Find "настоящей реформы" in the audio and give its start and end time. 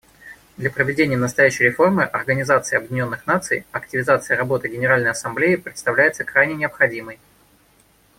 1.15-2.05